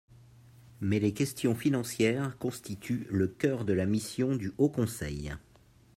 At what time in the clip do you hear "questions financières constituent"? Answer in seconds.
1.13-3.05